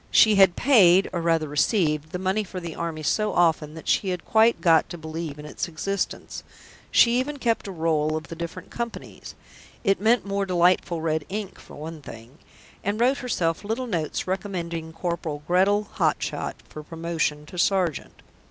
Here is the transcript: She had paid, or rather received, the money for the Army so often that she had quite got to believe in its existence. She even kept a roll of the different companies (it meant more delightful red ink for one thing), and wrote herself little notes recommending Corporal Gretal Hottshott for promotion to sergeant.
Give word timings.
She 0.09 0.33
had 0.33 0.55
paid, 0.55 1.07
or 1.13 1.21
rather 1.21 1.47
received, 1.47 2.09
the 2.11 2.17
money 2.17 2.43
for 2.43 2.59
the 2.59 2.73
Army 2.73 3.03
so 3.03 3.33
often 3.33 3.75
that 3.75 3.87
she 3.87 4.09
had 4.09 4.25
quite 4.25 4.59
got 4.59 4.89
to 4.89 4.97
believe 4.97 5.37
in 5.37 5.45
its 5.45 5.67
existence. 5.67 6.41
She 6.89 7.19
even 7.19 7.37
kept 7.37 7.67
a 7.67 7.71
roll 7.71 8.15
of 8.17 8.27
the 8.27 8.35
different 8.35 8.71
companies 8.71 9.35
(it 9.83 10.01
meant 10.01 10.25
more 10.25 10.47
delightful 10.47 11.01
red 11.01 11.23
ink 11.29 11.59
for 11.59 11.75
one 11.75 12.01
thing), 12.01 12.39
and 12.83 12.99
wrote 12.99 13.19
herself 13.19 13.63
little 13.63 13.85
notes 13.85 14.25
recommending 14.25 14.91
Corporal 14.91 15.43
Gretal 15.47 15.83
Hottshott 15.85 16.55
for 16.67 16.81
promotion 16.81 17.45
to 17.45 17.59
sergeant. 17.59 18.23